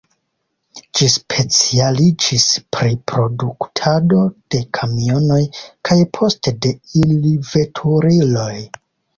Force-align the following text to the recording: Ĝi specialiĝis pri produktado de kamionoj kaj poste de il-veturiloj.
Ĝi 0.99 1.07
specialiĝis 1.15 2.45
pri 2.77 2.95
produktado 3.11 4.23
de 4.55 4.63
kamionoj 4.79 5.39
kaj 5.91 5.99
poste 6.19 6.55
de 6.67 6.75
il-veturiloj. 7.03 8.53